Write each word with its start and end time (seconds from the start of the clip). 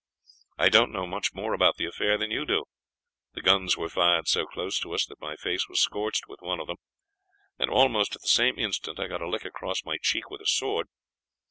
I 0.57 0.69
don't 0.69 0.91
know 0.91 1.05
much 1.05 1.35
more 1.35 1.53
about 1.53 1.75
the 1.77 1.85
affair 1.85 2.17
than 2.17 2.31
you 2.31 2.43
do. 2.43 2.63
The 3.35 3.41
guns 3.43 3.77
were 3.77 3.87
fired 3.87 4.27
so 4.27 4.47
close 4.47 4.79
to 4.79 4.91
us 4.95 5.05
that 5.05 5.21
my 5.21 5.35
face 5.35 5.69
was 5.69 5.79
scorched 5.79 6.27
with 6.27 6.41
one 6.41 6.59
of 6.59 6.65
them, 6.65 6.77
and 7.59 7.69
almost 7.69 8.15
at 8.15 8.23
the 8.23 8.27
same 8.27 8.57
instant 8.57 8.99
I 8.99 9.05
got 9.07 9.21
a 9.21 9.29
lick 9.29 9.45
across 9.45 9.85
my 9.85 9.99
cheek 10.01 10.31
with 10.31 10.41
a 10.41 10.47
sword. 10.47 10.87